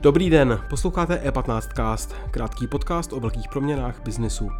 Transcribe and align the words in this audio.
Dobrý 0.00 0.30
den, 0.30 0.60
posloucháte 0.70 1.20
E15cast, 1.24 2.14
krátký 2.30 2.66
podcast 2.66 3.12
o 3.12 3.20
velkých 3.20 3.48
proměnách 3.48 4.02
biznesu. 4.02 4.50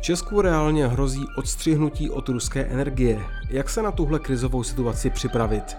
Česku 0.00 0.40
reálně 0.40 0.86
hrozí 0.86 1.24
odstřihnutí 1.36 2.10
od 2.10 2.28
ruské 2.28 2.64
energie. 2.64 3.20
Jak 3.48 3.70
se 3.70 3.82
na 3.82 3.92
tuhle 3.92 4.18
krizovou 4.18 4.62
situaci 4.62 5.10
připravit? 5.10 5.76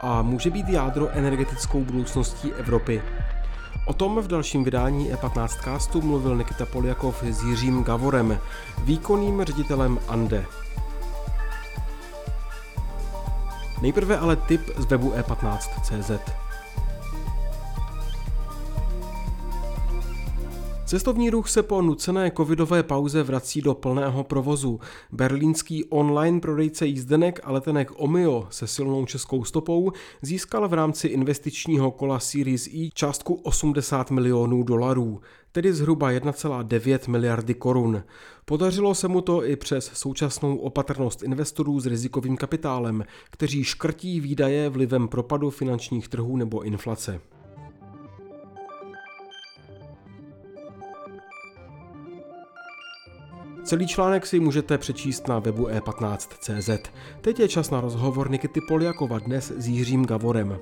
A 0.00 0.22
může 0.22 0.50
být 0.50 0.68
jádro 0.68 1.08
energetickou 1.08 1.80
budoucností 1.80 2.52
Evropy? 2.52 3.02
O 3.84 3.92
tom 3.92 4.18
v 4.20 4.26
dalším 4.26 4.64
vydání 4.64 5.12
E15 5.12 5.48
castu 5.48 6.02
mluvil 6.02 6.36
Nikita 6.36 6.66
Poljakov 6.66 7.22
s 7.22 7.42
Jiřím 7.42 7.84
Gavorem, 7.84 8.38
výkonným 8.84 9.44
ředitelem 9.44 9.98
ANDE. 10.08 10.46
Nejprve 13.82 14.18
ale 14.18 14.36
tip 14.36 14.70
z 14.76 14.84
webu 14.84 15.10
e15.cz. 15.10 16.32
Cestovní 20.92 21.30
ruch 21.30 21.48
se 21.48 21.62
po 21.62 21.82
nucené 21.82 22.32
covidové 22.36 22.82
pauze 22.82 23.22
vrací 23.22 23.62
do 23.62 23.74
plného 23.74 24.24
provozu. 24.24 24.80
Berlínský 25.12 25.84
online 25.84 26.40
prodejce 26.40 26.86
jízdenek 26.86 27.40
a 27.44 27.52
letenek 27.52 27.90
Omio 27.96 28.46
se 28.50 28.66
silnou 28.66 29.06
českou 29.06 29.44
stopou 29.44 29.92
získal 30.22 30.68
v 30.68 30.72
rámci 30.72 31.08
investičního 31.08 31.90
kola 31.90 32.18
Series 32.18 32.66
E 32.66 32.90
částku 32.94 33.34
80 33.34 34.10
milionů 34.10 34.62
dolarů, 34.62 35.20
tedy 35.52 35.72
zhruba 35.72 36.10
1,9 36.10 37.10
miliardy 37.10 37.54
korun. 37.54 38.02
Podařilo 38.44 38.94
se 38.94 39.08
mu 39.08 39.20
to 39.20 39.44
i 39.44 39.56
přes 39.56 39.90
současnou 39.94 40.56
opatrnost 40.56 41.22
investorů 41.22 41.80
s 41.80 41.86
rizikovým 41.86 42.36
kapitálem, 42.36 43.04
kteří 43.30 43.64
škrtí 43.64 44.20
výdaje 44.20 44.68
vlivem 44.68 45.08
propadu 45.08 45.50
finančních 45.50 46.08
trhů 46.08 46.36
nebo 46.36 46.62
inflace. 46.62 47.20
Celý 53.64 53.86
článek 53.86 54.26
si 54.26 54.40
můžete 54.40 54.78
přečíst 54.78 55.28
na 55.28 55.38
webu 55.38 55.66
e15.cz. 55.68 56.90
Teď 57.20 57.40
je 57.40 57.48
čas 57.48 57.70
na 57.70 57.80
rozhovor 57.80 58.30
Nikity 58.30 58.60
Poliakova 58.68 59.18
dnes 59.18 59.50
s 59.50 59.68
Jiřím 59.68 60.06
Gavorem. 60.06 60.60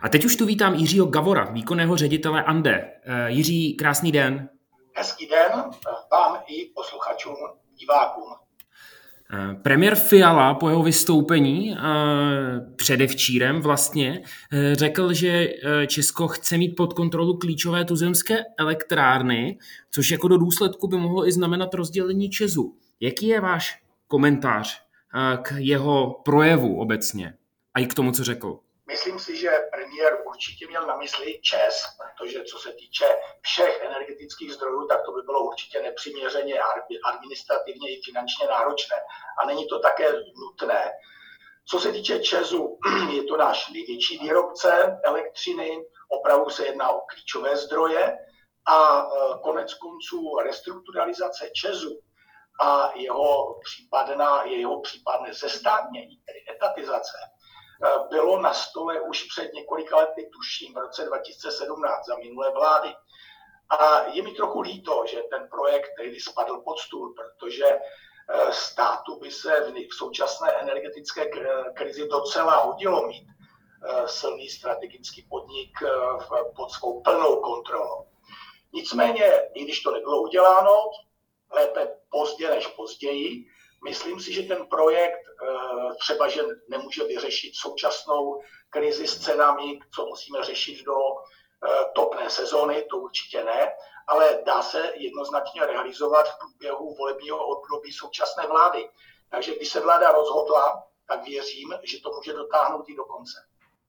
A 0.00 0.08
teď 0.08 0.24
už 0.24 0.36
tu 0.36 0.46
vítám 0.46 0.74
Jiřího 0.74 1.06
Gavora, 1.06 1.44
výkonného 1.44 1.96
ředitele 1.96 2.44
ANDE. 2.44 2.92
Eh, 3.04 3.30
Jiří, 3.30 3.74
krásný 3.74 4.12
den. 4.12 4.48
Hezký 4.94 5.26
den 5.26 5.64
vám 6.12 6.42
i 6.46 6.64
posluchačům, 6.74 7.36
divákům. 7.74 8.39
Eh, 9.32 9.54
premiér 9.62 9.94
Fiala 9.94 10.54
po 10.54 10.68
jeho 10.68 10.82
vystoupení 10.82 11.74
eh, 11.74 11.78
předevčírem 12.76 13.60
vlastně 13.60 14.22
eh, 14.52 14.74
řekl, 14.74 15.12
že 15.12 15.48
Česko 15.86 16.28
chce 16.28 16.58
mít 16.58 16.76
pod 16.76 16.92
kontrolu 16.92 17.36
klíčové 17.36 17.84
tuzemské 17.84 18.38
elektrárny, 18.58 19.58
což 19.90 20.10
jako 20.10 20.28
do 20.28 20.36
důsledku 20.36 20.88
by 20.88 20.96
mohlo 20.96 21.28
i 21.28 21.32
znamenat 21.32 21.74
rozdělení 21.74 22.30
Česu. 22.30 22.76
Jaký 23.00 23.26
je 23.26 23.40
váš 23.40 23.82
komentář 24.06 24.82
k 25.42 25.52
jeho 25.56 26.20
projevu 26.24 26.76
obecně 26.76 27.34
a 27.74 27.80
i 27.80 27.86
k 27.86 27.94
tomu, 27.94 28.12
co 28.12 28.24
řekl? 28.24 28.58
Myslím 28.90 29.18
si, 29.18 29.36
že 29.36 29.68
premiér 29.72 30.18
určitě 30.26 30.66
měl 30.66 30.86
na 30.86 30.96
mysli 30.96 31.40
ČES, 31.42 31.84
protože 31.98 32.44
co 32.44 32.58
se 32.58 32.72
týče 32.72 33.04
všech 33.40 33.80
energetických 33.80 34.52
zdrojů, 34.52 34.86
tak 34.86 35.04
to 35.04 35.12
by 35.12 35.22
bylo 35.22 35.44
určitě 35.44 35.82
nepřiměřeně 35.82 36.54
administrativně 37.04 37.90
i 37.90 38.00
finančně 38.04 38.46
náročné. 38.46 38.96
A 39.42 39.46
není 39.46 39.66
to 39.68 39.78
také 39.78 40.12
nutné. 40.12 40.92
Co 41.70 41.80
se 41.80 41.92
týče 41.92 42.20
ČESu, 42.20 42.78
je 43.16 43.24
to 43.24 43.36
náš 43.36 43.68
největší 43.68 44.18
výrobce 44.18 45.00
elektřiny, 45.04 45.84
opravdu 46.08 46.50
se 46.50 46.66
jedná 46.66 46.90
o 46.90 47.00
klíčové 47.00 47.56
zdroje 47.56 48.18
a 48.66 49.02
e, 49.02 49.08
konec 49.42 49.74
konců 49.74 50.38
restrukturalizace 50.44 51.50
ČESu 51.54 52.00
a 52.62 52.92
jeho, 52.96 53.60
případná, 53.64 54.42
jeho 54.44 54.80
případné 54.80 55.34
zestátnění, 55.34 56.16
tedy 56.26 56.56
etatizace, 56.56 57.18
bylo 58.10 58.42
na 58.42 58.54
stole 58.54 59.00
už 59.00 59.24
před 59.24 59.52
několika 59.52 59.96
lety, 59.96 60.30
tuším, 60.32 60.74
v 60.74 60.78
roce 60.78 61.04
2017 61.04 62.06
za 62.06 62.16
minulé 62.16 62.52
vlády. 62.52 62.94
A 63.70 64.02
je 64.02 64.22
mi 64.22 64.32
trochu 64.32 64.60
líto, 64.60 65.04
že 65.10 65.22
ten 65.30 65.48
projekt 65.50 65.90
tehdy 65.96 66.20
spadl 66.20 66.60
pod 66.60 66.78
stůl, 66.78 67.14
protože 67.14 67.66
eh, 67.66 68.52
státu 68.52 69.18
by 69.18 69.30
se 69.30 69.72
v 69.90 69.94
současné 69.94 70.52
energetické 70.52 71.30
krizi 71.74 72.08
docela 72.08 72.56
hodilo 72.56 73.06
mít 73.06 73.26
eh, 73.88 74.08
silný 74.08 74.48
strategický 74.48 75.26
podnik 75.30 75.70
pod 76.56 76.70
svou 76.70 77.02
plnou 77.02 77.36
kontrolou. 77.36 78.06
Nicméně, 78.72 79.24
i 79.54 79.64
když 79.64 79.82
to 79.82 79.90
nebylo 79.90 80.22
uděláno, 80.22 80.90
lépe 81.52 81.96
pozdě 82.10 82.50
než 82.50 82.66
později, 82.66 83.44
Myslím 83.84 84.20
si, 84.20 84.32
že 84.32 84.42
ten 84.42 84.66
projekt 84.66 85.20
eh, 85.28 85.94
třeba, 86.00 86.28
že 86.28 86.42
nemůže 86.68 87.04
vyřešit 87.04 87.52
současnou 87.54 88.40
krizi 88.70 89.06
s 89.06 89.18
cenami, 89.18 89.78
co 89.94 90.06
musíme 90.06 90.44
řešit 90.44 90.84
do 90.84 90.94
eh, 90.94 91.84
topné 91.94 92.30
sezóny, 92.30 92.84
to 92.90 92.96
určitě 92.98 93.44
ne, 93.44 93.72
ale 94.08 94.38
dá 94.46 94.62
se 94.62 94.92
jednoznačně 94.96 95.66
realizovat 95.66 96.28
v 96.28 96.38
průběhu 96.38 96.94
volebního 96.94 97.38
období 97.46 97.92
současné 97.92 98.46
vlády. 98.46 98.88
Takže 99.30 99.56
když 99.56 99.68
se 99.68 99.80
vláda 99.80 100.12
rozhodla, 100.12 100.82
tak 101.08 101.24
věřím, 101.24 101.74
že 101.82 102.00
to 102.02 102.10
může 102.16 102.32
dotáhnout 102.32 102.88
i 102.88 102.96
do 102.96 103.04
konce. 103.04 103.38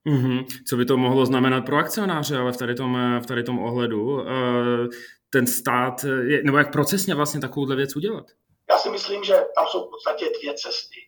Mm-hmm. 0.07 0.45
Co 0.67 0.77
by 0.77 0.85
to 0.85 0.97
mohlo 0.97 1.25
znamenat 1.25 1.65
pro 1.65 1.77
akcionáře, 1.77 2.37
ale 2.37 2.51
v 2.51 2.57
tady 2.57 2.75
tom, 2.75 3.19
v 3.23 3.25
tady 3.25 3.43
tom 3.43 3.59
ohledu? 3.59 4.21
Eh, 4.21 4.87
ten 5.29 5.47
stát, 5.47 6.05
nebo 6.43 6.57
jak 6.57 6.71
procesně 6.71 7.15
vlastně 7.15 7.41
takovouhle 7.41 7.75
věc 7.75 7.95
udělat? 7.95 8.25
Já 8.71 8.77
si 8.77 8.89
myslím, 8.89 9.23
že 9.23 9.45
tam 9.55 9.67
jsou 9.67 9.87
v 9.87 9.89
podstatě 9.89 10.29
dvě 10.39 10.53
cesty. 10.53 10.99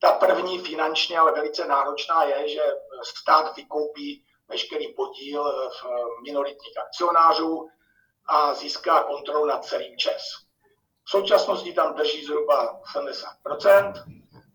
Ta 0.00 0.12
první 0.12 0.58
finančně, 0.58 1.18
ale 1.18 1.32
velice 1.32 1.66
náročná 1.66 2.24
je, 2.24 2.48
že 2.48 2.62
stát 3.02 3.56
vykoupí 3.56 4.24
veškerý 4.48 4.94
podíl 4.94 5.70
v 5.70 5.86
minoritních 6.22 6.78
akcionářů 6.78 7.68
a 8.26 8.54
získá 8.54 9.02
kontrolu 9.02 9.46
nad 9.46 9.64
celým 9.64 9.98
ČES. 9.98 10.22
V 11.04 11.10
současnosti 11.10 11.72
tam 11.72 11.94
drží 11.94 12.24
zhruba 12.24 12.80
70%, 13.46 13.92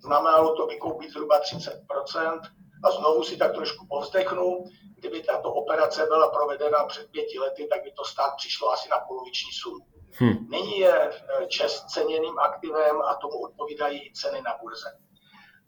znamenalo 0.04 0.56
to 0.56 0.68
vykoupit 0.68 1.12
zhruba 1.12 1.42
30%, 1.42 2.42
a 2.84 2.92
znovu 2.92 3.24
si 3.24 3.38
tak 3.38 3.54
trošku 3.54 3.88
povzdechnu, 3.88 4.66
kdyby 4.96 5.24
tato 5.24 5.54
operace 5.54 6.06
byla 6.06 6.30
provedena 6.30 6.86
před 6.86 7.12
pěti 7.12 7.40
lety, 7.40 7.68
tak 7.68 7.84
by 7.84 7.92
to 7.92 8.06
stát 8.06 8.36
přišlo 8.38 8.72
asi 8.72 8.90
na 8.90 9.00
poloviční 9.00 9.52
sumu. 9.52 9.93
Hmm. 10.16 10.48
Nyní 10.50 10.80
je 10.80 10.94
eh, 10.94 11.48
čest 11.48 11.86
ceněným 11.86 12.40
aktivem 12.40 13.02
a 13.02 13.16
tomu 13.16 13.42
odpovídají 13.42 14.08
i 14.08 14.14
ceny 14.14 14.42
na 14.42 14.58
burze. 14.62 15.00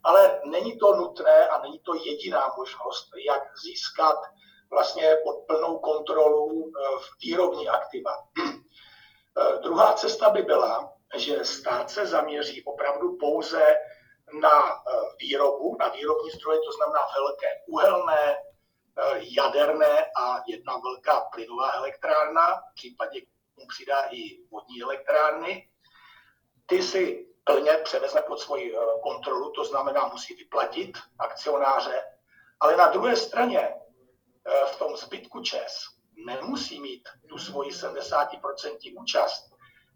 Ale 0.02 0.40
není 0.44 0.78
to 0.78 0.96
nutné 0.96 1.48
a 1.48 1.62
není 1.62 1.78
to 1.78 1.94
jediná 1.94 2.52
možnost, 2.56 3.10
jak 3.26 3.42
získat 3.64 4.16
vlastně 4.70 5.16
pod 5.24 5.36
plnou 5.46 5.78
kontrolu 5.78 6.72
eh, 6.72 6.98
výrobní 7.22 7.68
aktiva. 7.68 8.12
Eh, 8.38 9.58
druhá 9.62 9.92
cesta 9.92 10.30
by 10.30 10.42
byla, 10.42 10.92
že 11.16 11.44
stát 11.44 11.90
se 11.90 12.06
zaměří 12.06 12.64
opravdu 12.64 13.16
pouze 13.20 13.76
na 14.40 14.82
výrobu, 15.20 15.76
na 15.80 15.88
výrobní 15.88 16.30
zdroje, 16.30 16.58
to 16.58 16.72
znamená 16.72 17.00
velké 17.16 17.46
uhelné, 17.68 18.36
jaderné 19.36 20.04
a 20.22 20.42
jedna 20.46 20.76
velká 20.76 21.20
plynová 21.20 21.72
elektrárna, 21.72 22.46
v 22.54 22.74
případě 22.74 23.20
přidá 23.68 24.02
i 24.10 24.44
vodní 24.50 24.82
elektrárny. 24.82 25.68
Ty 26.66 26.82
si 26.82 27.26
plně 27.44 27.72
převezme 27.72 28.22
pod 28.22 28.40
svoji 28.40 28.76
eh, 28.76 28.80
kontrolu, 29.02 29.50
to 29.50 29.64
znamená, 29.64 30.08
musí 30.12 30.34
vyplatit 30.34 30.98
akcionáře, 31.18 32.02
ale 32.60 32.76
na 32.76 32.88
druhé 32.88 33.16
straně 33.16 33.60
eh, 33.60 34.66
v 34.66 34.78
tom 34.78 34.96
zbytku 34.96 35.42
ČES 35.42 35.84
nemusí 36.26 36.80
mít 36.80 37.08
tu 37.28 37.38
svoji 37.38 37.70
70% 37.70 39.00
účast. 39.00 39.50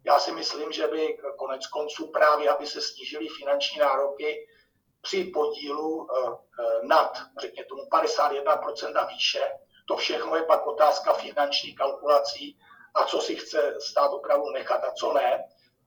Já 0.04 0.18
si 0.18 0.32
myslím, 0.32 0.72
že 0.72 0.86
by 0.86 1.18
konec 1.38 1.66
konců 1.66 2.06
právě, 2.06 2.50
aby 2.50 2.66
se 2.66 2.80
snížily 2.80 3.28
finanční 3.28 3.78
nároky 3.78 4.48
při 5.00 5.24
podílu 5.24 6.08
eh, 6.10 6.86
nad, 6.86 7.18
řekněme 7.40 7.66
tomu, 7.66 7.82
51% 7.82 8.98
a 8.98 9.04
výše, 9.04 9.42
to 9.88 9.96
všechno 9.96 10.36
je 10.36 10.42
pak 10.42 10.66
otázka 10.66 11.12
finanční 11.12 11.74
kalkulací 11.74 12.58
a 12.94 13.04
co 13.04 13.20
si 13.20 13.36
chce 13.36 13.74
stát 13.78 14.12
opravdu 14.12 14.50
nechat 14.50 14.84
a 14.84 14.90
co 14.90 15.12
ne. 15.12 15.44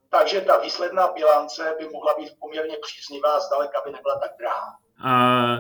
Takže 0.10 0.42
ta 0.42 0.58
výsledná 0.58 1.12
bilance 1.12 1.76
by 1.80 1.90
mohla 1.90 2.14
být 2.18 2.34
poměrně 2.40 2.78
příznivá, 2.82 3.40
zdaleka 3.40 3.82
by 3.86 3.92
nebyla 3.92 4.20
tak 4.20 4.32
drahá. 4.40 4.78
A 5.06 5.58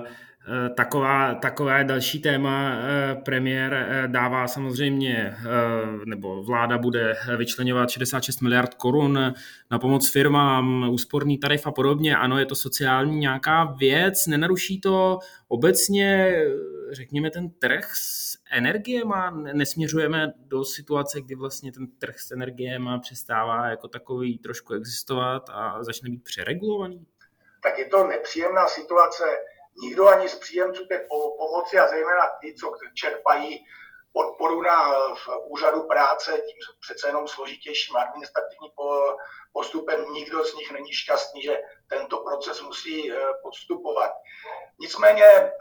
Eh, 0.48 0.70
taková, 1.40 1.78
je 1.78 1.84
další 1.84 2.20
téma. 2.20 2.72
Eh, 2.74 3.16
premiér 3.16 3.74
eh, 3.74 4.08
dává 4.08 4.48
samozřejmě, 4.48 5.36
nebo 6.06 6.44
vláda 6.44 6.78
bude 6.78 7.16
vyčlenovat 7.38 7.90
66 7.90 8.42
miliard 8.42 8.74
korun 8.74 9.34
na 9.72 9.80
pomoc 9.80 10.10
firmám, 10.10 10.90
úsporný 10.90 11.38
tarif 11.38 11.68
a 11.68 11.72
podobně. 11.72 12.16
Ano, 12.16 12.40
je 12.40 12.46
to 12.46 12.56
sociální 12.56 13.18
nějaká 13.18 13.64
věc, 13.64 14.28
nenaruší 14.28 14.82
to 14.82 15.20
obecně, 15.48 16.38
řekněme, 16.96 17.32
ten 17.32 17.50
trh 17.50 17.92
s 17.96 18.38
energiemi. 18.52 19.16
Nesměřujeme 19.54 20.34
do 20.38 20.64
situace, 20.64 21.22
kdy 21.22 21.36
vlastně 21.36 21.72
ten 21.72 21.88
trh 21.88 22.20
s 22.20 22.32
energiemi 22.32 22.90
přestává 23.02 23.68
jako 23.68 23.88
takový 23.88 24.40
trošku 24.40 24.74
existovat 24.74 25.44
a 25.50 25.84
začne 25.84 26.10
být 26.10 26.24
přeregulovaný? 26.24 27.06
Tak 27.64 27.78
je 27.80 27.86
to 27.86 28.08
nepříjemná 28.08 28.68
situace 28.68 29.24
nikdo 29.82 30.08
ani 30.08 30.30
z 30.30 30.36
příjemců 30.36 30.86
té 30.86 31.06
pomoci 31.38 31.80
a 31.80 31.88
zejména 31.88 32.22
ty, 32.42 32.54
co 32.54 32.72
čerpají 32.94 33.66
podporu 34.14 34.62
na 34.62 34.94
úřadu 35.46 35.84
práce 35.84 36.32
tím 36.32 36.58
přece 36.82 37.08
jenom 37.08 37.28
složitějším 37.28 37.96
administrativním 37.96 38.72
postupem, 39.54 40.14
nikdo 40.14 40.46
z 40.46 40.56
nich 40.56 40.72
není 40.72 40.92
šťastný, 40.92 41.42
že 41.42 41.58
tento 41.88 42.18
proces 42.18 42.62
musí 42.62 43.12
eh, 43.12 43.16
podstupovat. 43.44 44.12
Nicméně 44.80 45.26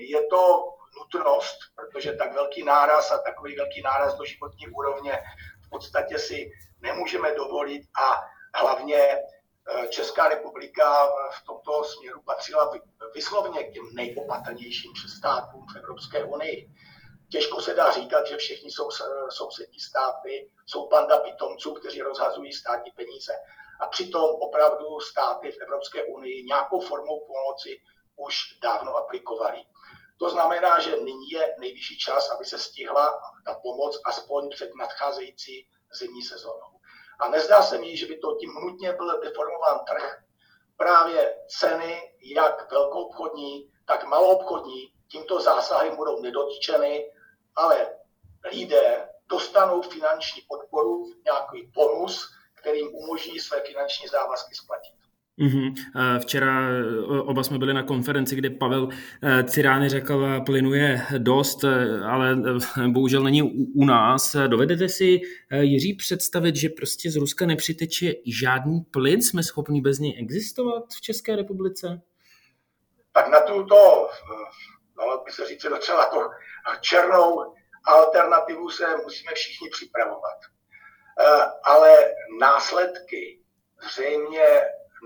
je 0.00 0.22
to 0.30 0.68
nutnost, 0.96 1.58
protože 1.74 2.12
tak 2.12 2.34
velký 2.34 2.64
náraz 2.64 3.12
a 3.12 3.18
takový 3.18 3.56
velký 3.56 3.82
náraz 3.82 4.14
do 4.14 4.24
životní 4.24 4.68
úrovně 4.68 5.18
v 5.66 5.68
podstatě 5.70 6.18
si 6.18 6.50
nemůžeme 6.80 7.34
dovolit 7.34 7.82
a 8.02 8.20
hlavně 8.58 9.18
Eh, 9.70 9.88
Česká 9.88 10.28
republika 10.28 11.06
v 11.30 11.46
tomto 11.46 11.84
směru 11.84 12.22
patřila 12.22 12.72
vyslovně 13.14 13.64
k 13.64 13.72
těm 13.72 13.94
nejopatrnějším 13.94 14.92
státům 15.16 15.66
v 15.72 15.76
Evropské 15.76 16.24
unii. 16.24 16.70
Těžko 17.30 17.60
se 17.60 17.74
dá 17.74 17.92
říkat, 17.92 18.26
že 18.26 18.36
všichni 18.36 18.70
jsou 18.70 18.88
sousední 19.28 19.80
státy, 19.80 20.50
jsou 20.66 20.88
panda 20.88 21.18
pitomců, 21.18 21.74
kteří 21.74 22.02
rozhazují 22.02 22.52
státní 22.52 22.90
peníze. 22.90 23.32
A 23.80 23.86
přitom 23.86 24.24
opravdu 24.24 25.00
státy 25.00 25.52
v 25.52 25.60
Evropské 25.62 26.04
unii 26.04 26.44
nějakou 26.44 26.80
formou 26.80 27.26
pomoci 27.26 27.80
už 28.16 28.58
dávno 28.62 28.96
aplikovali. 28.96 29.64
To 30.18 30.30
znamená, 30.30 30.80
že 30.80 30.96
nyní 30.96 31.30
je 31.30 31.54
nejvyšší 31.58 31.98
čas, 31.98 32.30
aby 32.30 32.44
se 32.44 32.58
stihla 32.58 33.20
ta 33.46 33.54
pomoc 33.54 34.00
aspoň 34.04 34.50
před 34.50 34.70
nadcházející 34.74 35.68
zimní 35.92 36.22
sezónou. 36.22 36.80
A 37.20 37.28
nezdá 37.28 37.62
se 37.62 37.78
mi, 37.78 37.96
že 37.96 38.06
by 38.06 38.18
to 38.18 38.36
tím 38.40 38.54
nutně 38.54 38.92
byl 38.92 39.20
deformován 39.20 39.78
trh. 39.88 40.22
Právě 40.76 41.36
ceny, 41.48 42.12
jak 42.22 42.70
velkoobchodní, 42.70 43.72
tak 43.86 44.04
maloobchodní, 44.04 44.92
tímto 45.08 45.40
zásahem 45.40 45.96
budou 45.96 46.22
nedotčeny, 46.22 47.12
ale 47.56 47.98
lidé 48.52 49.08
dostanou 49.26 49.82
finanční 49.82 50.42
podporu, 50.48 51.04
nějaký 51.24 51.66
bonus, 51.74 52.34
kterým 52.54 52.94
umožní 52.94 53.40
své 53.40 53.60
finanční 53.60 54.08
závazky 54.08 54.54
splatit. 54.54 54.97
Mm-hmm. 55.38 55.74
Včera 56.18 56.70
e, 56.70 57.20
oba 57.20 57.42
jsme 57.42 57.58
byli 57.58 57.74
na 57.74 57.82
konferenci, 57.82 58.36
kde 58.36 58.50
Pavel 58.50 58.88
e, 59.22 59.44
Cirány 59.44 59.88
řekl, 59.88 60.40
plynu 60.46 60.74
je 60.74 61.02
dost, 61.18 61.64
ale 62.06 62.36
bohužel 62.88 63.22
není 63.22 63.42
u 63.74 63.84
nás. 63.84 64.36
Dovedete 64.46 64.88
si, 64.88 65.20
Jiří, 65.60 65.94
představit, 65.94 66.56
že 66.56 66.68
prostě 66.68 67.10
z 67.10 67.16
Ruska 67.16 67.46
nepřiteče 67.46 68.12
žádný 68.26 68.80
plyn? 68.80 69.22
Jsme 69.22 69.42
schopni 69.42 69.80
bez 69.80 69.98
něj 69.98 70.16
existovat 70.18 70.84
v 70.96 71.00
České 71.00 71.36
republice? 71.36 72.00
Tak 73.12 73.28
na 73.28 73.40
tuto, 73.40 74.08
no, 74.98 75.22
by 75.24 75.32
se 75.32 75.46
říct 75.46 75.62
docela 75.62 76.04
to 76.10 76.30
černou 76.80 77.54
alternativu 77.84 78.70
se 78.70 78.84
musíme 79.04 79.32
všichni 79.34 79.68
připravovat. 79.70 80.38
Ale 81.64 82.14
následky 82.40 83.40
zřejmě 83.90 84.44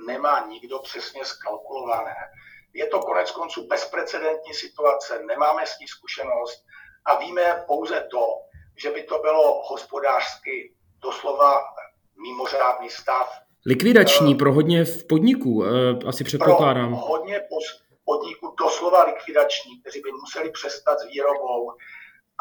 nemá 0.07 0.47
nikdo 0.49 0.79
přesně 0.79 1.25
skalkulované. 1.25 2.15
Je 2.75 2.87
to 2.87 2.99
konec 2.99 3.31
konců 3.31 3.67
bezprecedentní 3.67 4.55
situace, 4.55 5.23
nemáme 5.27 5.67
s 5.67 5.79
ní 5.79 5.89
zkušenost 5.89 6.65
a 7.05 7.17
víme 7.17 7.65
pouze 7.67 8.09
to, 8.11 8.27
že 8.77 8.91
by 8.91 9.03
to 9.03 9.19
bylo 9.19 9.63
hospodářsky 9.63 10.75
doslova 11.03 11.61
mimořádný 12.23 12.91
stav. 12.91 13.39
Likvidační 13.67 14.35
pro 14.35 14.53
hodně 14.53 14.85
v 14.85 15.07
podniků, 15.07 15.65
eh, 15.65 15.69
asi 16.09 16.25
předpokládám. 16.25 16.89
Pro 16.89 16.97
hodně 16.97 17.41
podniků 18.05 18.55
doslova 18.59 19.05
likvidační, 19.05 19.81
kteří 19.81 20.01
by 20.01 20.11
museli 20.13 20.51
přestat 20.51 20.99
s 20.99 21.07
výrobou 21.07 21.73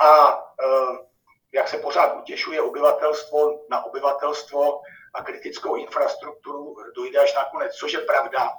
a 0.02 0.34
eh, 0.34 1.11
jak 1.54 1.68
se 1.68 1.78
pořád 1.78 2.18
utěšuje 2.18 2.62
obyvatelstvo 2.62 3.66
na 3.70 3.86
obyvatelstvo, 3.86 4.82
a 5.14 5.24
kritickou 5.24 5.76
infrastrukturu 5.76 6.76
dojde 6.96 7.20
až 7.20 7.36
nakonec, 7.36 7.74
což 7.74 7.94
je 7.94 8.00
pravda. 8.00 8.50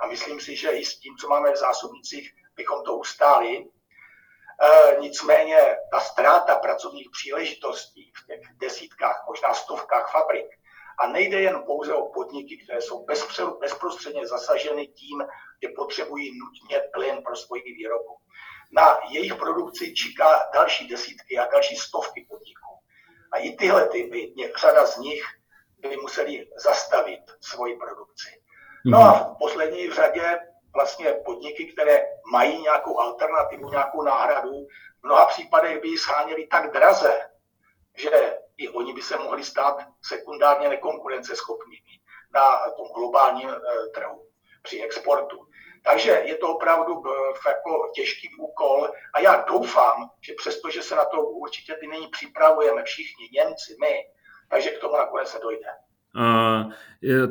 A 0.00 0.06
myslím 0.06 0.40
si, 0.40 0.56
že 0.56 0.70
i 0.70 0.84
s 0.84 0.98
tím, 0.98 1.16
co 1.16 1.28
máme 1.28 1.52
v 1.52 1.56
zásobnicích, 1.56 2.30
bychom 2.56 2.84
to 2.84 2.96
ustáli. 2.96 3.56
E, 3.58 3.66
nicméně 5.00 5.76
ta 5.92 6.00
ztráta 6.00 6.56
pracovních 6.56 7.08
příležitostí 7.10 8.12
v 8.16 8.26
těch 8.26 8.40
desítkách, 8.56 9.24
možná 9.28 9.54
stovkách 9.54 10.12
fabrik, 10.12 10.46
a 10.98 11.06
nejde 11.06 11.40
jen 11.40 11.62
pouze 11.66 11.94
o 11.94 12.08
podniky, 12.08 12.64
které 12.64 12.80
jsou 12.80 13.06
bezprostředně 13.60 14.26
zasaženy 14.26 14.86
tím, 14.86 15.24
že 15.62 15.68
potřebují 15.76 16.38
nutně 16.38 16.82
plyn 16.92 17.22
pro 17.22 17.36
svoji 17.36 17.62
výrobu. 17.62 18.16
Na 18.72 18.98
jejich 19.10 19.34
produkci 19.34 19.94
čeká 19.94 20.50
další 20.54 20.88
desítky 20.88 21.38
a 21.38 21.46
další 21.52 21.76
stovky 21.76 22.26
podniků. 22.30 22.78
A 23.32 23.38
i 23.38 23.56
tyhle 23.56 23.88
ty, 23.88 24.34
řada 24.56 24.86
z 24.86 24.98
nich 24.98 25.22
by 25.78 25.96
museli 25.96 26.48
zastavit 26.56 27.20
svoji 27.40 27.76
produkci. 27.76 28.42
No 28.84 28.98
a 28.98 29.34
v 29.34 29.38
poslední 29.38 29.90
řadě 29.90 30.38
vlastně 30.74 31.12
podniky, 31.12 31.72
které 31.72 32.04
mají 32.32 32.62
nějakou 32.62 33.00
alternativu, 33.00 33.70
nějakou 33.70 34.02
náhradu, 34.02 34.66
v 35.02 35.06
mnoha 35.06 35.26
případech 35.26 35.80
by 35.80 35.88
ji 35.88 35.98
scháněli 35.98 36.46
tak 36.46 36.72
draze, 36.72 37.30
že 37.96 38.38
i 38.56 38.68
oni 38.68 38.92
by 38.94 39.02
se 39.02 39.18
mohli 39.18 39.44
stát 39.44 39.76
sekundárně 40.02 40.68
nekonkurenceschopnými 40.68 42.00
na 42.34 42.70
tom 42.76 42.88
globálním 42.94 43.50
eh, 43.50 43.88
trhu 43.94 44.26
při 44.62 44.82
exportu. 44.82 45.46
Takže 45.84 46.10
je 46.10 46.34
to 46.34 46.48
opravdu 46.48 47.02
eh, 47.06 47.48
jako 47.48 47.90
těžký 47.94 48.28
úkol 48.38 48.88
a 49.14 49.20
já 49.20 49.44
doufám, 49.48 50.10
že 50.20 50.32
přesto, 50.36 50.70
že 50.70 50.82
se 50.82 50.94
na 50.94 51.04
to 51.04 51.22
určitě 51.22 51.74
ty 51.80 51.86
nyní 51.86 52.08
připravujeme 52.08 52.82
všichni, 52.84 53.28
Němci, 53.32 53.76
my, 53.80 53.94
takže 54.50 54.70
k 54.70 54.80
tomu 54.80 54.96
nakonec 54.96 55.36
dojde. 55.42 55.68
Uh, 56.16 56.72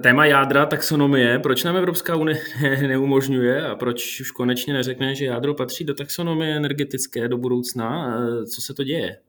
téma 0.02 0.26
jádra, 0.26 0.66
taxonomie, 0.66 1.40
proč 1.40 1.64
nám 1.64 1.78
Evropská 1.78 2.16
unie 2.16 2.44
neumožňuje 2.88 3.68
a 3.68 3.76
proč 3.76 4.22
už 4.22 4.32
konečně 4.32 4.74
neřekne, 4.74 5.16
že 5.16 5.26
jádro 5.26 5.54
patří 5.54 5.84
do 5.84 5.94
taxonomie 5.94 6.56
energetické 6.56 7.28
do 7.28 7.38
budoucna? 7.38 8.18
Co 8.56 8.62
se 8.62 8.74
to 8.74 8.84
děje? 8.84 9.22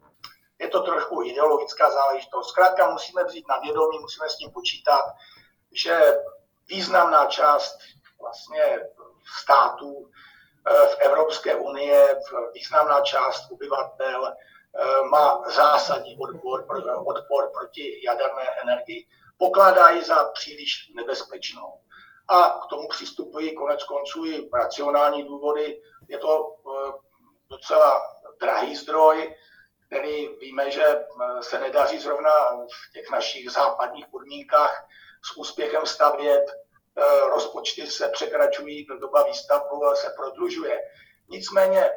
Je 0.61 0.69
to 0.69 0.81
trošku 0.81 1.23
ideologická 1.23 1.91
záležitost. 1.91 2.49
Zkrátka 2.49 2.91
musíme 2.91 3.25
vzít 3.25 3.49
na 3.49 3.59
vědomí, 3.59 3.99
musíme 4.01 4.29
s 4.29 4.37
tím 4.37 4.51
počítat, 4.51 5.03
že 5.73 6.01
významná 6.69 7.27
část 7.27 7.79
vlastně 8.21 8.79
států 9.43 10.11
eh, 10.67 10.87
v 10.87 10.99
Evropské 10.99 11.55
unie, 11.55 12.21
významná 12.55 13.01
část 13.01 13.51
obyvatel 13.51 14.35
Eh, 14.79 15.03
má 15.09 15.43
zásadní 15.51 16.17
odpor, 16.19 16.65
odpor 17.05 17.51
proti 17.51 18.05
jaderné 18.05 18.43
energii, 18.63 19.07
pokládá 19.39 19.89
ji 19.89 20.05
za 20.05 20.25
příliš 20.25 20.93
nebezpečnou. 20.95 21.81
A 22.29 22.61
k 22.65 22.67
tomu 22.71 22.89
přistupují 22.89 23.55
konec 23.55 23.85
konců 23.85 24.25
i 24.25 24.51
racionální 24.53 25.25
důvody. 25.25 25.83
Je 26.09 26.19
to 26.19 26.57
eh, 26.57 26.93
docela 27.51 28.03
drahý 28.41 28.77
zdroj, 28.77 29.37
který 29.87 30.29
víme, 30.29 30.71
že 30.71 31.05
se 31.41 31.61
nedaří 31.61 31.99
zrovna 31.99 32.31
v 32.51 32.93
těch 32.93 33.11
našich 33.11 33.51
západních 33.51 34.07
podmínkách 34.07 34.89
s 35.25 35.37
úspěchem 35.37 35.87
stavět. 35.87 36.45
Rozpočty 37.35 37.87
se 37.87 38.09
překračují, 38.09 38.87
doba 39.01 39.23
výstavbu 39.23 39.83
se 39.95 40.15
prodlužuje. 40.17 40.81
Nicméně 41.29 41.91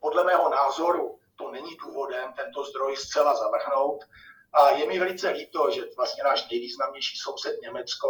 podle 0.00 0.24
mého 0.24 0.48
názoru 0.48 1.18
to 1.36 1.50
není 1.50 1.76
důvodem 1.76 2.32
tento 2.32 2.64
zdroj 2.64 2.96
zcela 2.96 3.34
zavrhnout. 3.34 4.04
A 4.52 4.70
je 4.70 4.86
mi 4.86 4.98
velice 4.98 5.28
líto, 5.28 5.70
že 5.70 5.82
vlastně 5.96 6.24
náš 6.24 6.50
nejvýznamnější 6.50 7.16
soused 7.16 7.60
Německo 7.62 8.08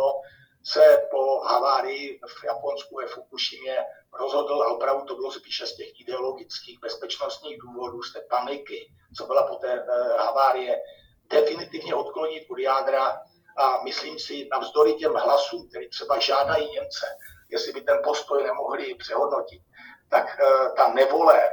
se 0.64 1.08
po 1.10 1.40
havárii 1.40 2.20
v 2.40 2.44
Japonsku 2.44 2.96
ve 2.96 3.06
Fukushimě 3.06 3.76
rozhodl, 4.18 4.62
a 4.62 4.72
opravdu 4.72 5.04
to 5.04 5.14
bylo 5.14 5.32
spíše 5.32 5.66
z 5.66 5.76
těch 5.76 6.00
ideologických 6.00 6.80
bezpečnostních 6.80 7.58
důvodů, 7.58 8.02
z 8.02 8.12
té 8.12 8.20
paniky, 8.20 8.92
co 9.16 9.26
byla 9.26 9.46
po 9.46 9.54
té 9.54 9.80
uh, 9.80 10.16
havárie, 10.16 10.82
definitivně 11.28 11.94
odklonit 11.94 12.50
od 12.50 12.58
jádra 12.58 13.20
a 13.56 13.82
myslím 13.84 14.18
si, 14.18 14.48
navzdory 14.50 14.94
těm 14.94 15.14
hlasům, 15.14 15.68
který 15.68 15.88
třeba 15.88 16.18
žádají 16.18 16.70
Němce, 16.70 17.06
jestli 17.50 17.72
by 17.72 17.80
ten 17.80 17.98
postoj 18.04 18.42
nemohli 18.42 18.94
přehodnotit, 18.94 19.62
tak 20.08 20.40
ta 20.76 20.88
nevole 20.88 21.50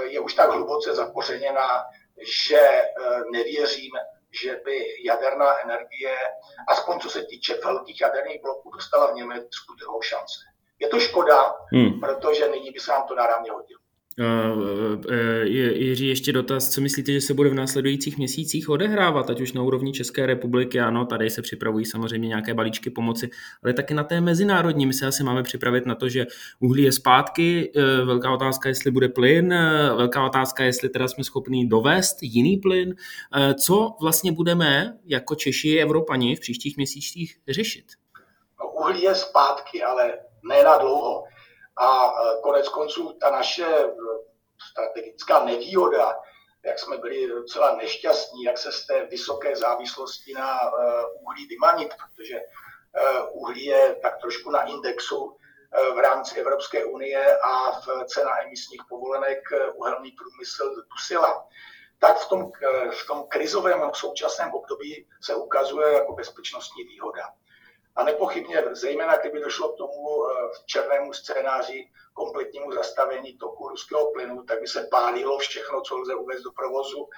je 0.00 0.20
už 0.20 0.34
tak 0.34 0.50
hluboce 0.50 0.94
zakořeněná, 0.94 1.84
že 2.48 2.82
nevěřím, 3.32 3.92
že 4.42 4.60
by 4.64 5.04
jaderná 5.04 5.60
energie, 5.64 6.16
aspoň 6.68 7.00
co 7.00 7.10
se 7.10 7.22
týče 7.24 7.54
velkých 7.64 8.00
jaderných 8.00 8.42
bloků, 8.42 8.70
dostala 8.70 9.12
v 9.12 9.14
Německu 9.14 9.74
druhou 9.78 10.02
šanci. 10.02 10.40
Je 10.78 10.88
to 10.88 11.00
škoda, 11.00 11.54
hmm. 11.72 12.00
protože 12.00 12.48
nyní 12.48 12.70
by 12.70 12.80
se 12.80 12.90
nám 12.90 13.06
to 13.06 13.14
náramně 13.14 13.50
hodilo. 13.50 13.81
Jiří, 15.44 16.08
ještě 16.08 16.32
dotaz, 16.32 16.68
co 16.68 16.80
myslíte, 16.80 17.12
že 17.12 17.20
se 17.20 17.34
bude 17.34 17.48
v 17.48 17.54
následujících 17.54 18.18
měsících 18.18 18.68
odehrávat, 18.68 19.30
ať 19.30 19.40
už 19.40 19.52
na 19.52 19.62
úrovni 19.62 19.92
České 19.92 20.26
republiky, 20.26 20.80
ano, 20.80 21.06
tady 21.06 21.30
se 21.30 21.42
připravují 21.42 21.84
samozřejmě 21.84 22.28
nějaké 22.28 22.54
balíčky 22.54 22.90
pomoci, 22.90 23.30
ale 23.62 23.72
taky 23.72 23.94
na 23.94 24.04
té 24.04 24.20
mezinárodní. 24.20 24.86
My 24.86 24.92
se 24.92 25.06
asi 25.06 25.24
máme 25.24 25.42
připravit 25.42 25.86
na 25.86 25.94
to, 25.94 26.08
že 26.08 26.26
uhlí 26.60 26.82
je 26.82 26.92
zpátky, 26.92 27.72
e, 27.76 28.04
velká 28.04 28.34
otázka, 28.34 28.68
jestli 28.68 28.90
bude 28.90 29.08
plyn, 29.08 29.52
e, 29.52 29.94
velká 29.94 30.26
otázka, 30.26 30.64
jestli 30.64 30.88
teda 30.88 31.08
jsme 31.08 31.24
schopni 31.24 31.66
dovést 31.66 32.16
jiný 32.22 32.56
plyn. 32.56 32.94
E, 33.34 33.54
co 33.54 33.90
vlastně 34.00 34.32
budeme 34.32 34.98
jako 35.04 35.34
Češi, 35.34 35.76
Evropani 35.76 36.36
v 36.36 36.40
příštích 36.40 36.76
měsících 36.76 37.36
řešit? 37.48 37.84
No, 38.60 38.72
uhlí 38.82 39.02
je 39.02 39.14
zpátky, 39.14 39.82
ale 39.82 40.12
ne 40.48 40.64
na 40.64 40.78
dlouho. 40.78 41.24
A 41.76 42.06
e, 42.06 42.40
konec 42.42 42.68
konců 42.68 43.18
ta 43.20 43.30
naše 43.30 43.66
e, 43.66 43.90
strategická 44.70 45.44
nevýhoda, 45.44 46.18
jak 46.64 46.78
jsme 46.78 46.98
byli 46.98 47.28
docela 47.28 47.76
nešťastní, 47.76 48.42
jak 48.42 48.58
se 48.58 48.72
z 48.72 48.86
té 48.86 49.06
vysoké 49.06 49.56
závislosti 49.56 50.34
na 50.34 50.60
e, 50.60 50.70
uhlí 51.20 51.46
vymanit, 51.46 51.94
protože 51.94 52.40
uhlí 53.32 53.64
je 53.64 53.96
tak 54.02 54.20
trošku 54.20 54.50
na 54.50 54.62
indexu 54.62 55.36
v 55.94 55.98
rámci 55.98 56.40
Evropské 56.40 56.84
unie 56.84 57.38
a 57.38 57.80
v 57.80 58.04
cena 58.06 58.42
emisních 58.42 58.82
povolenek 58.88 59.38
uhelný 59.74 60.12
průmysl 60.12 60.82
dusila, 60.90 61.48
tak 61.98 62.18
v 62.18 62.28
tom, 62.28 62.50
v 62.90 63.06
tom 63.06 63.24
krizovém 63.28 63.90
současném 63.94 64.54
období 64.54 65.08
se 65.22 65.34
ukazuje 65.34 65.92
jako 65.92 66.12
bezpečnostní 66.12 66.84
výhoda. 66.84 67.22
A 67.96 68.04
nepochybně, 68.04 68.64
zejména 68.70 69.16
kdyby 69.16 69.40
došlo 69.40 69.72
k 69.72 69.76
tomu 69.76 70.26
eh, 70.26 70.50
černému 70.66 71.12
scénáři 71.12 71.88
kompletnímu 72.14 72.72
zastavení 72.72 73.38
toku 73.38 73.68
ruského 73.68 74.12
plynu, 74.12 74.42
tak 74.42 74.60
by 74.60 74.66
se 74.66 74.88
pálilo 74.90 75.38
všechno, 75.38 75.80
co 75.80 75.96
lze 75.96 76.14
uvést 76.14 76.42
do 76.42 76.52
provozu, 76.52 77.08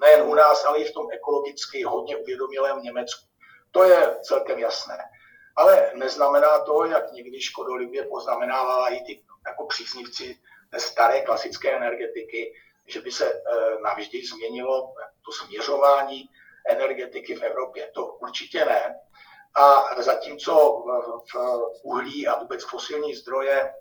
nejen 0.00 0.22
u 0.22 0.34
nás, 0.34 0.64
ale 0.64 0.78
i 0.78 0.84
v 0.84 0.92
tom 0.92 1.06
ekologicky 1.12 1.82
hodně 1.82 2.16
uvědomilém 2.16 2.82
Německu. 2.82 3.26
To 3.70 3.84
je 3.84 4.16
celkem 4.22 4.58
jasné. 4.58 4.98
Ale 5.56 5.92
neznamená 5.94 6.58
to, 6.58 6.84
jak 6.84 7.12
někdy 7.12 7.40
škodolibě 7.40 8.04
poznamenávala 8.04 8.88
i 8.88 9.00
ty 9.04 9.22
jako 9.46 9.66
příznivci 9.66 10.38
té 10.70 10.80
staré 10.80 11.20
klasické 11.20 11.76
energetiky, 11.76 12.54
že 12.86 13.00
by 13.00 13.12
se 13.12 13.32
eh, 13.32 13.80
navždy 13.82 14.26
změnilo 14.26 14.94
to 15.24 15.32
směřování 15.32 16.28
energetiky 16.68 17.34
v 17.34 17.42
Evropě. 17.42 17.90
To 17.94 18.06
určitě 18.06 18.64
ne. 18.64 19.00
A 19.54 20.02
zatímco 20.02 20.84
v 21.32 21.36
uhlí 21.82 22.28
a 22.28 22.38
vůbec 22.38 22.64
fosilní 22.64 23.14
zdroje 23.14 23.72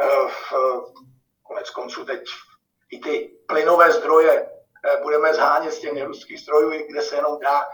eh, 0.00 0.28
v 0.28 0.52
konec 1.42 1.70
konců 1.70 2.04
teď 2.04 2.24
i 2.90 2.98
ty 2.98 3.38
plynové 3.46 3.92
zdroje 3.92 4.50
eh, 4.84 5.00
budeme 5.02 5.34
zhánět 5.34 5.72
z 5.72 5.78
těch 5.78 5.92
neruských 5.92 6.40
zdrojů, 6.40 6.86
kde 6.88 7.02
se 7.02 7.16
jenom 7.16 7.40
dá, 7.40 7.64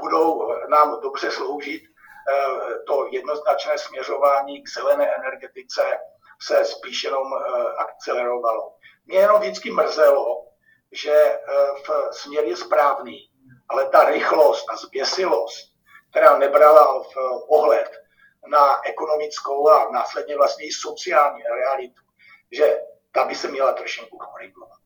budou 0.00 0.52
nám 0.68 1.00
dobře 1.00 1.30
sloužit. 1.30 1.82
Eh, 1.82 2.78
to 2.86 3.08
jednoznačné 3.10 3.78
směřování 3.78 4.62
k 4.62 4.68
zelené 4.68 5.14
energetice 5.14 5.98
se 6.42 6.64
spíš 6.64 7.04
jenom 7.04 7.32
akcelerovalo. 7.78 8.72
Mě 9.06 9.18
jenom 9.18 9.40
vždycky 9.40 9.70
mrzelo, 9.70 10.46
že 10.92 11.38
v 11.86 12.08
směr 12.12 12.44
je 12.44 12.56
správný, 12.56 13.30
ale 13.68 13.88
ta 13.88 14.04
rychlost 14.04 14.66
a 14.70 14.76
zběsilost 14.76 15.75
která 16.10 16.38
nebrala 16.38 17.02
v 17.02 17.16
ohled 17.48 17.90
na 18.50 18.88
ekonomickou 18.88 19.68
a 19.68 19.92
následně 19.92 20.36
vlastně 20.36 20.66
i 20.66 20.72
sociální 20.72 21.42
realitu, 21.42 22.02
že 22.52 22.78
ta 23.12 23.24
by 23.24 23.34
se 23.34 23.48
měla 23.48 23.72
trošku 23.72 24.18
korigovat. 24.18 24.78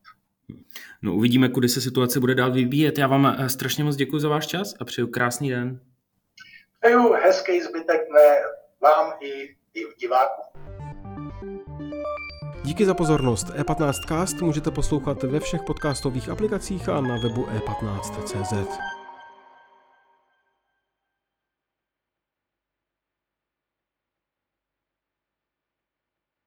No 1.01 1.13
uvidíme, 1.13 1.49
kudy 1.49 1.69
se 1.69 1.81
situace 1.81 2.19
bude 2.19 2.35
dál 2.35 2.51
vyvíjet. 2.51 2.97
Já 2.97 3.07
vám 3.07 3.25
eh, 3.39 3.49
strašně 3.49 3.83
moc 3.83 3.95
děkuji 3.95 4.19
za 4.19 4.29
váš 4.29 4.47
čas 4.47 4.73
a 4.79 4.85
přeju 4.85 5.07
krásný 5.07 5.49
den. 5.49 5.79
Přeju 6.81 7.13
hezký 7.13 7.61
zbytek 7.61 8.01
dne 8.09 8.41
vám 8.81 9.13
i, 9.19 9.55
i 9.73 9.85
divákům. 9.99 10.45
Díky 12.63 12.85
za 12.85 12.93
pozornost. 12.93 13.47
E15cast 13.47 14.45
můžete 14.45 14.71
poslouchat 14.71 15.23
ve 15.23 15.39
všech 15.39 15.61
podcastových 15.67 16.29
aplikacích 16.29 16.89
a 16.89 17.01
na 17.01 17.17
webu 17.17 17.45
e15.cz. 17.45 18.77